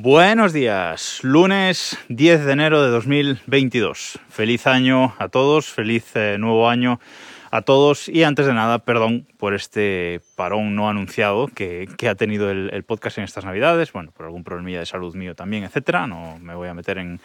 Buenos 0.00 0.52
días, 0.52 1.18
lunes 1.24 1.98
10 2.08 2.44
de 2.44 2.52
enero 2.52 2.84
de 2.84 2.88
2022. 2.90 4.20
Feliz 4.28 4.68
año 4.68 5.16
a 5.18 5.28
todos, 5.28 5.66
feliz 5.70 6.14
eh, 6.14 6.36
nuevo 6.38 6.68
año 6.68 7.00
a 7.50 7.62
todos 7.62 8.08
y 8.08 8.22
antes 8.22 8.46
de 8.46 8.54
nada, 8.54 8.78
perdón 8.78 9.26
por 9.38 9.54
este 9.54 10.20
parón 10.36 10.76
no 10.76 10.88
anunciado 10.88 11.48
que, 11.48 11.88
ha 12.08 12.14
tenido 12.14 12.48
el, 12.48 12.84
podcast 12.84 13.18
en 13.18 13.24
estas 13.24 13.44
navidades, 13.44 13.92
bueno, 13.92 14.12
por 14.12 14.26
algún 14.26 14.44
problemilla 14.44 14.78
de 14.78 14.86
salud 14.86 15.16
mío 15.16 15.34
también, 15.34 15.64
etcétera, 15.64 16.06
no 16.06 16.38
me 16.38 16.54
voy 16.54 16.68
a 16.68 16.74
meter 16.74 16.98
en, 16.98 17.18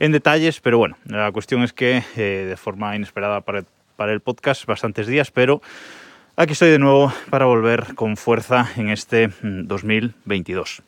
detalles, 0.00 0.60
pero 0.60 0.78
bueno, 0.78 0.96
la 1.04 1.30
cuestión 1.32 1.64
es 1.64 1.74
que 1.74 2.02
eh, 2.16 2.46
de 2.48 2.56
forma 2.56 2.96
inesperada 2.96 3.42
para, 3.42 3.62
para 3.96 4.14
el 4.14 4.20
podcast 4.20 4.64
bastantes 4.64 5.06
días, 5.06 5.30
pero 5.30 5.60
aquí 6.34 6.54
estoy 6.54 6.70
de 6.70 6.78
nuevo 6.78 7.12
para 7.28 7.44
volver 7.44 7.94
con 7.94 8.16
fuerza 8.16 8.70
en 8.78 8.88
este 8.88 9.28
2022. 9.42 10.82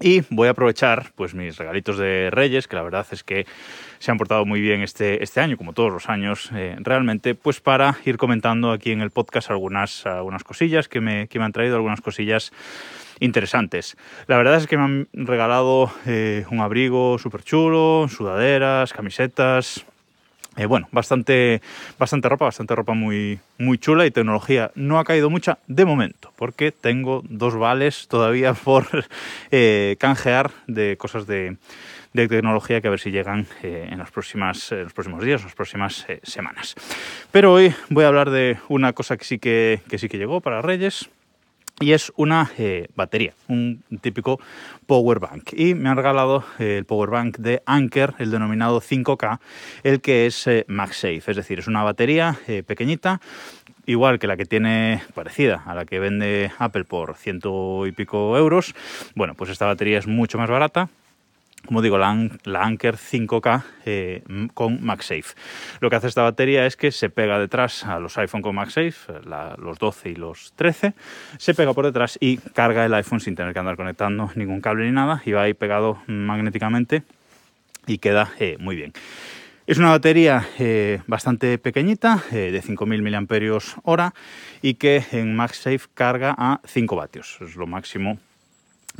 Y 0.00 0.22
voy 0.28 0.48
a 0.48 0.50
aprovechar 0.50 1.12
pues 1.14 1.34
mis 1.34 1.56
regalitos 1.56 1.96
de 1.96 2.28
Reyes, 2.30 2.68
que 2.68 2.76
la 2.76 2.82
verdad 2.82 3.06
es 3.12 3.24
que 3.24 3.46
se 3.98 4.10
han 4.10 4.18
portado 4.18 4.44
muy 4.44 4.60
bien 4.60 4.82
este, 4.82 5.22
este 5.24 5.40
año, 5.40 5.56
como 5.56 5.72
todos 5.72 5.90
los 5.90 6.10
años, 6.10 6.50
eh, 6.54 6.76
realmente, 6.80 7.34
pues 7.34 7.60
para 7.60 7.96
ir 8.04 8.18
comentando 8.18 8.72
aquí 8.72 8.92
en 8.92 9.00
el 9.00 9.10
podcast 9.10 9.50
algunas, 9.50 10.04
algunas 10.04 10.44
cosillas 10.44 10.88
que 10.88 11.00
me, 11.00 11.28
que 11.28 11.38
me 11.38 11.46
han 11.46 11.52
traído, 11.52 11.76
algunas 11.76 12.02
cosillas 12.02 12.52
interesantes. 13.20 13.96
La 14.26 14.36
verdad 14.36 14.56
es 14.56 14.66
que 14.66 14.76
me 14.76 14.84
han 14.84 15.08
regalado 15.14 15.90
eh, 16.04 16.44
un 16.50 16.60
abrigo 16.60 17.18
súper 17.18 17.42
chulo, 17.42 18.06
sudaderas, 18.08 18.92
camisetas, 18.92 19.86
eh, 20.56 20.66
bueno, 20.66 20.88
bastante, 20.90 21.60
bastante 21.98 22.28
ropa, 22.28 22.46
bastante 22.46 22.74
ropa 22.74 22.94
muy, 22.94 23.40
muy 23.58 23.78
chula 23.78 24.06
y 24.06 24.10
tecnología 24.10 24.70
no 24.74 24.98
ha 24.98 25.04
caído 25.04 25.28
mucha 25.28 25.58
de 25.66 25.84
momento, 25.84 26.32
porque 26.36 26.72
tengo 26.72 27.22
dos 27.28 27.56
vales 27.56 28.08
todavía 28.08 28.54
por 28.64 28.86
eh, 29.50 29.96
canjear 29.98 30.50
de 30.66 30.96
cosas 30.96 31.26
de, 31.26 31.56
tecnología 32.14 32.80
que 32.80 32.88
a 32.88 32.90
ver 32.90 33.00
si 33.00 33.10
llegan 33.10 33.46
eh, 33.62 33.90
en, 33.90 34.02
próximas, 34.06 34.72
en 34.72 34.84
los 34.84 34.94
próximos 34.94 35.22
días, 35.22 35.44
las 35.44 35.54
próximas 35.54 36.06
semanas. 36.22 36.74
Pero 37.30 37.52
hoy 37.52 37.74
voy 37.90 38.04
a 38.04 38.08
hablar 38.08 38.30
de 38.30 38.56
una 38.68 38.94
cosa 38.94 39.18
que 39.18 39.24
sí 39.24 39.38
que, 39.38 39.82
que 39.90 39.98
sí 39.98 40.08
que 40.08 40.16
llegó 40.16 40.40
para 40.40 40.62
Reyes, 40.62 41.10
y 41.80 41.92
es 41.92 42.12
una 42.16 42.50
eh, 42.56 42.88
batería, 42.94 43.34
un 43.48 43.82
típico 44.00 44.40
power 44.86 45.18
bank. 45.18 45.52
Y 45.52 45.74
me 45.74 45.88
han 45.88 45.96
regalado 45.96 46.44
eh, 46.58 46.78
el 46.78 46.84
power 46.86 47.10
bank 47.10 47.38
de 47.38 47.62
Anker, 47.66 48.14
el 48.18 48.30
denominado 48.30 48.80
5K, 48.80 49.38
el 49.82 50.00
que 50.00 50.26
es 50.26 50.46
eh, 50.46 50.64
MagSafe, 50.68 51.30
es 51.30 51.36
decir, 51.36 51.58
es 51.58 51.66
una 51.66 51.82
batería 51.82 52.38
pequeñita, 52.66 53.20
igual 53.84 54.18
que 54.18 54.26
la 54.26 54.36
que 54.36 54.46
tiene 54.46 55.02
parecida 55.14 55.62
a 55.66 55.74
la 55.74 55.84
que 55.84 55.98
vende 55.98 56.50
Apple 56.58 56.84
por 56.84 57.14
ciento 57.16 57.86
y 57.86 57.92
pico 57.92 58.36
euros. 58.36 58.74
Bueno, 59.14 59.34
pues 59.34 59.50
esta 59.50 59.66
batería 59.66 59.98
es 59.98 60.06
mucho 60.06 60.38
más 60.38 60.48
barata, 60.48 60.88
como 61.66 61.82
digo, 61.82 61.98
la, 61.98 62.10
Anker 62.10 62.96
5K 62.96 63.62
eh, 63.84 64.22
con 64.54 64.84
MagSafe. 64.84 65.34
Lo 65.80 65.90
que 65.90 65.96
hace 65.96 66.06
esta 66.06 66.22
batería 66.22 66.66
es 66.66 66.76
que 66.76 66.90
se 66.90 67.10
pega 67.10 67.38
detrás 67.38 67.84
a 67.84 67.98
los 67.98 68.16
iPhone 68.18 68.42
con 68.42 68.54
MagSafe, 68.54 68.94
los 69.58 69.78
12 69.78 70.10
y 70.10 70.14
los 70.14 70.52
13, 70.56 70.94
se 71.38 71.54
pega 71.54 71.74
por 71.74 71.84
detrás 71.84 72.18
y 72.20 72.38
carga 72.38 72.84
el 72.84 72.94
iPhone 72.94 73.20
sin 73.20 73.34
tener 73.34 73.52
que 73.52 73.58
andar 73.58 73.76
conectando 73.76 74.30
ningún 74.34 74.60
cable 74.60 74.86
ni 74.86 74.92
nada 74.92 75.22
y 75.24 75.32
va 75.32 75.42
ahí 75.42 75.54
pegado 75.54 76.02
magnéticamente 76.06 77.02
y 77.86 77.98
queda 77.98 78.32
eh, 78.38 78.56
muy 78.58 78.76
bien. 78.76 78.92
Es 79.66 79.78
una 79.78 79.90
batería 79.90 80.46
eh, 80.60 81.00
bastante 81.08 81.58
pequeñita, 81.58 82.22
de 82.30 82.62
5.000 82.62 83.02
mAh 83.84 84.12
y 84.62 84.74
que 84.74 85.04
en 85.10 85.34
MagSafe 85.34 85.88
carga 85.92 86.34
a 86.38 86.60
5 86.64 86.94
vatios. 86.94 87.38
Es 87.40 87.56
lo 87.56 87.66
máximo 87.66 88.20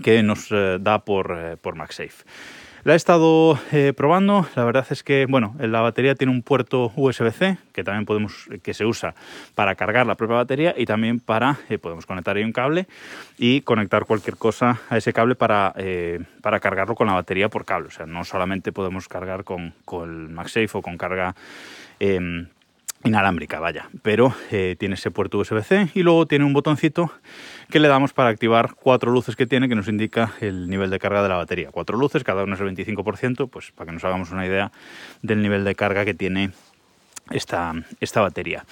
que 0.02 0.22
nos 0.22 0.50
eh, 0.50 0.78
da 0.80 1.00
por, 1.00 1.36
eh, 1.36 1.56
por 1.56 1.75
MagSafe. 1.75 2.25
La 2.84 2.92
he 2.92 2.96
estado 2.96 3.58
eh, 3.73 3.92
probando, 3.96 4.46
la 4.55 4.64
verdad 4.64 4.86
es 4.90 5.02
que 5.02 5.27
bueno, 5.29 5.57
la 5.58 5.80
batería 5.80 6.14
tiene 6.14 6.33
un 6.33 6.42
puerto 6.42 6.92
USB-C 6.95 7.58
que 7.73 7.83
también 7.83 8.07
podemos, 8.07 8.48
que 8.62 8.74
se 8.74 8.84
usa 8.84 9.17
para 9.57 9.74
cargar 9.74 10.07
la 10.07 10.14
propia 10.14 10.36
batería 10.36 10.73
y 10.77 10.86
también 10.86 11.18
para, 11.18 11.58
podemos 11.80 12.07
conectar 12.07 12.36
ahí 12.36 12.45
un 12.45 12.52
cable 12.52 12.86
y 13.39 13.62
conectar 13.62 14.05
cualquier 14.05 14.36
cosa 14.36 14.80
a 14.89 14.98
ese 14.98 15.12
cable 15.12 15.34
para, 15.34 15.74
para 16.42 16.61
cargarlo 16.61 16.95
con 16.95 17.08
la 17.08 17.14
batería 17.14 17.48
por 17.48 17.64
cable. 17.64 17.89
O 17.89 17.90
sea, 17.90 18.07
no 18.07 18.23
solamente 18.23 18.70
podemos 18.70 19.08
cargar 19.08 19.42
con, 19.42 19.74
con 19.84 20.08
el 20.08 20.28
MagSafe 20.28 20.78
o 20.78 20.83
con 20.83 20.96
carga 20.96 21.34
em, 21.98 22.46
inalámbrica, 23.06 23.61
vaya, 23.61 23.89
pero 24.02 24.34
eh, 24.50 24.77
tiene 24.78 24.96
ese 24.96 25.11
puerto 25.11 25.39
USB-C 25.39 25.90
y 25.94 26.02
luego 26.02 26.27
tiene 26.27 26.44
un 26.44 26.52
botoncito 26.52 27.12
que 27.70 27.80
le 27.80 27.89
damos 27.89 28.12
para 28.12 28.30
activar 28.30 28.74
cuatro 28.74 29.12
luces 29.12 29.36
que 29.36 29.46
tiene 29.46 29.68
que 29.68 29.74
nos 29.74 29.89
indica 29.89 30.34
el 30.40 30.68
nivel 30.68 30.90
de 30.90 30.98
carga 30.98 31.22
de 31.22 31.28
la 31.28 31.36
batería. 31.36 31.70
Cuatro 31.70 31.96
luces, 31.96 32.24
cada 32.24 32.45
una 32.45 32.55
es 32.55 32.61
el 32.61 32.74
25%, 32.74 33.48
pues 33.48 33.72
para 33.72 33.86
que 33.86 33.92
nos 33.92 34.05
hagamos 34.05 34.30
una 34.30 34.46
idea 34.46 34.72
del 35.22 35.42
nivel 35.42 35.64
de 35.64 35.74
carga 35.74 36.05
que 36.05 36.14
tiene 36.14 36.50
esta, 37.30 37.72
esta 38.00 38.20
batería. 38.20 38.64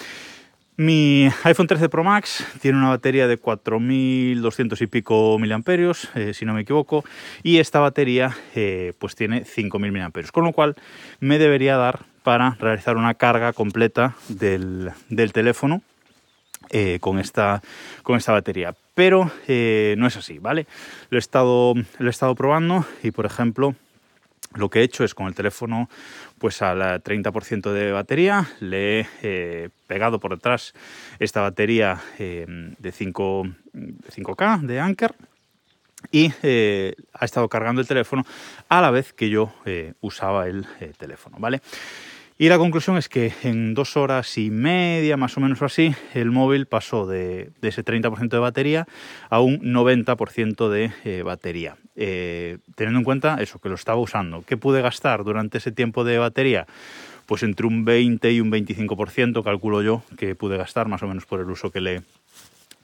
Mi 0.77 1.28
iPhone 1.44 1.69
13 1.69 1.89
Pro 1.89 2.03
Max 2.03 2.44
tiene 2.61 2.78
una 2.78 2.89
batería 2.89 3.28
de 3.28 3.37
4200 3.37 4.83
y 4.83 4.87
pico 4.89 5.39
miliamperios, 5.39 6.09
eh, 6.17 6.34
si 6.34 6.44
no 6.44 6.53
me 6.53 6.62
equivoco, 6.62 7.05
y 7.44 7.59
esta 7.59 7.78
batería 7.78 8.37
eh, 8.56 8.93
pues 8.99 9.15
tiene 9.15 9.44
5000 9.44 9.93
miliamperios, 9.93 10.33
con 10.33 10.43
lo 10.43 10.53
cual 10.53 10.75
me 11.21 11.39
debería 11.39 11.77
dar 11.77 12.06
para 12.25 12.57
realizar 12.59 12.97
una 12.97 13.15
carga 13.15 13.53
completa 13.53 14.17
del, 14.29 14.93
teléfono 15.33 15.83
eh, 16.71 16.99
con, 17.01 17.21
esta, 17.21 17.62
con 18.03 18.17
esta 18.17 18.33
batería. 18.33 18.75
Pero 18.95 19.31
no 19.47 20.07
es 20.07 20.17
así, 20.17 20.41
¿vale? 20.41 20.67
Lo 21.11 21.19
he, 21.19 21.21
estado, 21.21 21.75
lo 21.99 22.07
he 22.09 22.11
estado 22.11 22.35
probando 22.35 22.85
y, 23.03 23.12
por 23.12 23.27
ejemplo, 23.27 23.77
lo 24.55 24.71
que 24.71 24.81
he 24.81 24.83
hecho 24.83 25.05
es 25.05 25.15
con 25.15 25.27
el 25.27 25.35
teléfono 25.35 25.89
pues 26.39 26.62
al 26.62 27.03
30% 27.03 27.73
de 27.73 27.93
batería, 27.93 28.49
le 28.61 29.01
he 29.01 29.06
eh, 29.23 29.69
pegado 29.87 30.21
por 30.21 30.33
detrás 30.33 30.75
esta 31.19 31.41
batería 31.41 32.01
eh, 32.19 32.47
de 32.79 32.93
5, 32.93 33.47
5K 33.75 34.61
de 34.61 34.81
Anker 34.81 35.15
y 36.12 36.33
eh, 36.43 36.95
ha 37.15 37.25
estado 37.25 37.49
cargando 37.49 37.81
el 37.81 37.89
teléfono 37.89 38.25
a 38.69 38.81
la 38.81 38.91
vez 38.91 39.12
que 39.12 39.31
yo 39.31 39.55
usaba 40.01 40.47
el 40.47 40.67
teléfono, 40.99 41.39
¿vale? 41.41 41.62
Y 42.37 42.49
la 42.49 42.59
conclusión 42.59 42.97
es 42.97 43.09
que 43.09 43.33
en 43.45 43.75
dos 43.75 43.97
horas 43.97 44.39
y 44.39 44.50
media, 44.50 45.17
más 45.17 45.37
o 45.37 45.41
menos 45.41 45.62
así, 45.62 45.95
el 46.15 46.33
móvil 46.33 46.67
pasó 46.67 47.06
de, 47.06 47.50
ese 47.62 47.84
30% 47.84 48.28
de 48.28 48.39
batería 48.39 48.89
a 49.31 49.41
un 49.41 49.61
90% 49.61 50.69
de 50.69 50.91
eh, 51.05 51.23
batería. 51.23 51.77
Eh, 51.94 52.59
teniendo 52.75 52.99
en 52.99 53.05
cuenta 53.05 53.37
eso, 53.41 53.61
que 53.61 53.69
lo 53.69 53.77
estaba 53.77 54.00
usando. 54.00 54.43
¿Qué 54.43 54.56
pude 54.56 54.83
gastar 54.83 55.23
durante 55.23 55.59
ese 55.59 55.71
tiempo 55.71 56.03
de 56.03 56.19
batería? 56.19 56.67
Pues 57.27 57.44
entre 57.44 57.69
un 57.69 57.84
20 57.84 58.33
y 58.33 58.41
un 58.41 58.50
25%, 58.50 59.44
calculo 59.44 59.83
yo, 59.83 60.03
que 60.19 60.34
pude 60.34 60.56
gastar 60.56 60.89
más 60.89 61.05
o 61.05 61.06
menos 61.06 61.27
por 61.27 61.39
el 61.39 61.49
uso 61.49 61.71
que 61.71 61.81
le, 61.81 62.03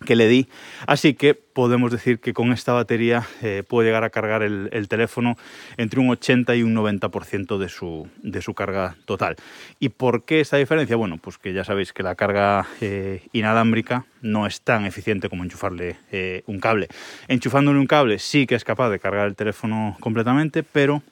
que 0.05 0.17
le 0.17 0.29
di. 0.29 0.49
Así 0.87 1.15
que 1.15 1.35
podemos 1.35 1.93
decir 1.93 2.21
que 2.21 2.33
con 2.33 2.53
esta 2.53 2.73
batería 2.73 3.27
eh, 3.43 3.63
puedo 3.67 3.87
llegar 3.87 4.05
a 4.05 4.11
cargar 4.11 4.43
el, 4.43 4.89
teléfono 4.89 5.37
entre 5.77 6.01
un 6.01 6.11
80 6.11 6.57
y 6.57 6.63
un 6.63 6.75
90% 6.75 7.59
de 7.59 7.69
su, 7.69 8.09
de 8.23 8.43
su 8.43 8.55
carga 8.55 8.97
total. 9.05 9.37
¿Y 9.79 9.91
por 9.91 10.25
qué 10.25 10.41
esta 10.41 10.57
diferencia? 10.57 10.97
Bueno, 10.97 11.19
pues 11.19 11.39
que 11.39 11.53
ya 11.53 11.65
sabéis 11.65 11.93
que 11.93 12.03
la 12.03 12.15
carga 12.15 12.67
eh, 12.81 13.23
inalámbrica 13.33 14.07
no 14.23 14.47
es 14.47 14.63
tan 14.63 14.87
eficiente 14.87 15.29
como 15.29 15.45
enchufarle 15.45 15.97
eh, 16.11 16.43
un 16.47 16.61
cable. 16.61 16.89
Enchufándole 17.29 17.79
un 17.79 17.87
cable 17.87 18.19
sí 18.19 18.47
que 18.47 18.55
es 18.55 18.65
capaz 18.65 18.91
de 18.91 18.99
cargar 18.99 19.27
el 19.27 19.37
teléfono 19.37 19.97
completamente, 20.01 20.63
pero 20.63 21.03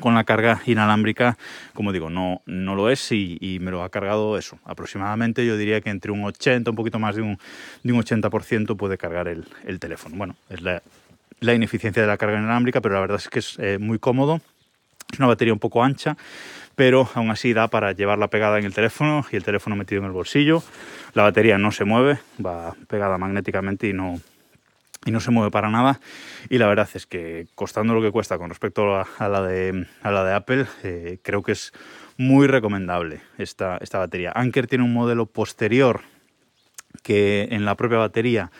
con 0.00 0.14
la 0.14 0.24
carga 0.24 0.60
inalámbrica, 0.66 1.36
como 1.74 1.92
digo, 1.92 2.10
no, 2.10 2.42
no 2.46 2.74
lo 2.74 2.90
es 2.90 3.12
y, 3.12 3.58
me 3.60 3.70
lo 3.70 3.82
ha 3.82 3.90
cargado 3.90 4.38
eso. 4.38 4.58
Aproximadamente 4.64 5.44
yo 5.46 5.56
diría 5.56 5.80
que 5.80 5.90
entre 5.90 6.12
un 6.12 6.24
80, 6.24 6.70
un 6.70 6.76
poquito 6.76 6.98
más 6.98 7.16
de 7.16 7.22
un, 7.22 7.38
de 7.82 7.92
un 7.92 8.02
80% 8.02 8.76
puede 8.76 8.98
cargar 8.98 9.28
el, 9.28 9.44
teléfono. 9.78 10.16
Bueno, 10.16 10.36
es 10.48 10.62
la, 10.62 10.82
ineficiencia 11.54 12.02
de 12.02 12.08
la 12.08 12.16
carga 12.16 12.38
inalámbrica, 12.38 12.80
pero 12.80 12.94
la 12.94 13.00
verdad 13.00 13.18
es 13.18 13.28
que 13.28 13.40
es 13.40 13.58
eh, 13.58 13.78
muy 13.78 13.98
cómodo. 13.98 14.40
Es 15.12 15.18
una 15.18 15.28
batería 15.28 15.52
un 15.52 15.58
poco 15.58 15.84
ancha, 15.84 16.16
pero 16.74 17.08
aún 17.14 17.30
así 17.30 17.52
da 17.52 17.68
para 17.68 17.92
llevarla 17.92 18.28
pegada 18.28 18.58
en 18.58 18.64
el 18.64 18.72
teléfono 18.72 19.26
y 19.30 19.36
el 19.36 19.44
teléfono 19.44 19.76
metido 19.76 20.00
en 20.00 20.06
el 20.06 20.12
bolsillo. 20.12 20.62
La 21.14 21.22
batería 21.22 21.58
no 21.58 21.70
se 21.70 21.84
mueve, 21.84 22.18
va 22.44 22.74
pegada 22.88 23.18
magnéticamente 23.18 23.88
y 23.88 23.92
no, 23.92 24.20
y 25.04 25.10
no 25.10 25.20
se 25.20 25.30
mueve 25.30 25.50
para 25.50 25.70
nada. 25.70 26.00
Y 26.48 26.58
la 26.58 26.66
verdad 26.66 26.88
es 26.94 27.06
que 27.06 27.46
costando 27.54 27.94
lo 27.94 28.02
que 28.02 28.10
cuesta 28.10 28.38
con 28.38 28.48
respecto 28.48 28.94
a, 28.94 29.28
la, 29.28 29.42
de, 29.42 29.86
a 30.02 30.10
la 30.10 30.24
de 30.24 30.34
Apple, 30.34 30.66
eh, 30.82 31.18
creo 31.22 31.42
que 31.42 31.52
es 31.52 31.72
muy 32.16 32.46
recomendable 32.46 33.20
esta, 33.38 33.78
esta 33.78 33.98
batería. 33.98 34.32
Anker 34.34 34.66
tiene 34.66 34.84
un 34.84 34.92
modelo 34.92 35.26
posterior 35.26 36.02
que 37.02 37.48
en 37.50 37.64
la 37.64 37.74
propia 37.74 37.98
batería 37.98 38.50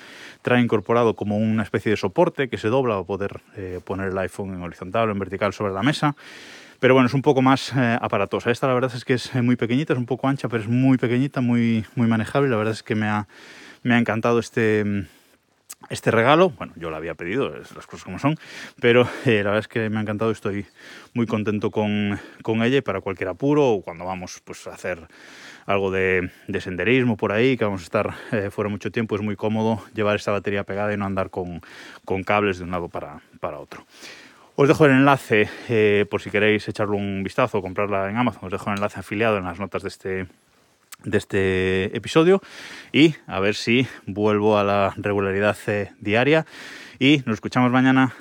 trae 0.41 0.61
incorporado 0.61 1.15
como 1.15 1.37
una 1.37 1.63
especie 1.63 1.91
de 1.91 1.97
soporte 1.97 2.49
que 2.49 2.59
se 2.59 2.69
dobla 2.69 2.95
para 2.95 3.07
poder 3.07 3.41
eh, 3.57 3.81
poner 3.85 4.09
el 4.09 4.19
iPhone 4.19 4.55
en 4.55 4.63
horizontal 4.63 5.09
o 5.09 5.13
en 5.13 5.19
vertical 5.19 5.53
sobre 5.53 5.73
la 5.73 5.83
mesa. 5.83 6.17
Pero 6.81 6.95
bueno, 6.95 7.07
es 7.07 7.15
un 7.15 7.23
poco 7.23 7.43
más 7.43 7.73
eh, 7.77 7.99
aparatosa. 8.01 8.51
Esta 8.51 8.67
la 8.67 8.75
verdad 8.75 8.91
es 8.93 9.05
que 9.05 9.15
es 9.15 9.33
muy 9.37 9.55
pequeñita, 9.55 9.93
es 9.93 9.99
un 9.99 10.07
poco 10.07 10.27
ancha, 10.27 10.49
pero 10.49 10.65
es 10.65 10.69
muy 10.69 10.99
pequeñita, 10.99 11.41
muy, 11.41 11.85
muy 11.95 12.09
manejable. 12.09 12.49
La 12.49 12.57
verdad 12.57 12.73
es 12.73 12.83
que 12.83 12.97
me 12.97 13.07
ha, 13.07 13.29
me 13.85 13.95
ha 13.95 13.99
encantado 13.99 14.41
este 14.41 15.07
este 15.91 16.11
regalo. 16.11 16.51
Bueno, 16.51 16.73
yo 16.77 16.91
lo 16.91 16.97
había 16.97 17.15
pedido, 17.15 17.49
las 17.51 17.87
cosas 17.87 18.05
como 18.05 18.19
son, 18.19 18.37
pero 18.81 19.03
eh, 19.25 19.43
la 19.43 19.51
verdad 19.51 19.59
es 19.59 19.69
que 19.69 19.89
me 19.91 19.99
ha 19.99 20.03
encantado, 20.03 20.31
estoy 20.31 20.67
muy 21.15 21.27
contento 21.27 21.71
con, 21.71 22.19
con, 22.43 22.63
ella 22.63 22.79
y 22.79 22.81
para 22.81 23.01
cualquier 23.01 23.29
apuro 23.29 23.69
o 23.69 23.83
cuando 23.83 24.05
vamos 24.05 24.41
pues, 24.45 24.67
a 24.67 24.75
hacer 24.75 25.07
algo 25.67 25.91
de, 25.91 26.31
de 26.49 26.61
senderismo 26.61 27.17
por 27.17 27.33
ahí, 27.33 27.57
que 27.57 27.65
vamos 27.65 27.83
a 27.83 27.85
estar 27.85 28.15
eh, 28.33 28.51
fuera 28.51 28.69
mucho 28.69 28.91
tiempo, 28.91 29.17
es 29.17 29.23
muy 29.23 29.37
cómodo 29.37 29.83
llevar 29.95 30.17
esta 30.17 30.33
batería 30.33 30.65
pegada 30.65 30.93
y 30.93 30.97
no 30.97 31.05
andar 31.05 31.31
con, 31.31 31.61
con 32.05 32.23
cables 32.23 32.59
de 32.59 32.65
un 32.65 32.71
lado 32.71 32.89
para, 32.89 33.21
para 33.41 33.59
otro. 33.59 33.85
Os 34.55 34.69
dejo 34.69 34.85
el 34.85 34.93
enlace 34.93 35.49
eh, 35.71 36.05
por 36.11 36.21
si 36.21 36.31
queréis 36.31 36.69
echarle 36.69 36.97
un 36.97 37.23
vistazo 37.23 37.59
o 37.59 37.63
comprarla 37.63 38.11
en 38.11 38.19
Amazon. 38.19 38.45
Os 38.45 38.53
dejo 38.53 38.69
el 38.69 38.77
enlace 38.77 39.01
afiliado 39.01 39.39
en 39.39 39.45
las 39.45 39.59
notas 39.59 39.83
de 39.83 39.89
este, 39.89 40.27
de 41.05 41.19
este 41.19 41.97
episodio 41.97 42.41
y 42.93 43.15
a 43.27 43.41
ver 43.41 43.55
si 43.55 43.87
vuelvo 44.07 44.59
a 44.59 44.65
la 44.65 44.95
regularidad 44.97 45.57
eh, 45.67 45.91
diaria. 46.01 46.47
Y 46.99 47.23
nos 47.27 47.35
escuchamos 47.35 47.71
mañana 47.73 48.15